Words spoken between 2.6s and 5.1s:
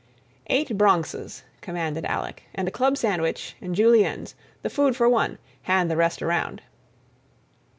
a club sandwich and Juliennes. The food for